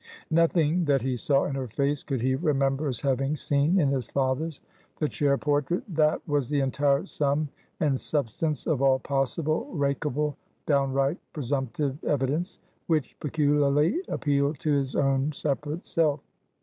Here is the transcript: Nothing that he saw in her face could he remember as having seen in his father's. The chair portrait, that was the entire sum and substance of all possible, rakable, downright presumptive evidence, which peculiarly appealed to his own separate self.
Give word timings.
Nothing 0.31 0.85
that 0.85 1.03
he 1.03 1.15
saw 1.15 1.43
in 1.45 1.53
her 1.53 1.67
face 1.67 2.01
could 2.01 2.21
he 2.21 2.33
remember 2.33 2.87
as 2.87 3.01
having 3.01 3.35
seen 3.35 3.79
in 3.79 3.89
his 3.89 4.07
father's. 4.07 4.59
The 4.97 5.07
chair 5.07 5.37
portrait, 5.37 5.83
that 5.89 6.27
was 6.27 6.49
the 6.49 6.59
entire 6.59 7.05
sum 7.05 7.49
and 7.79 8.01
substance 8.01 8.65
of 8.65 8.81
all 8.81 8.97
possible, 8.97 9.69
rakable, 9.71 10.37
downright 10.65 11.19
presumptive 11.33 12.03
evidence, 12.03 12.57
which 12.87 13.15
peculiarly 13.19 13.99
appealed 14.09 14.57
to 14.61 14.71
his 14.73 14.95
own 14.95 15.33
separate 15.33 15.85
self. 15.85 16.19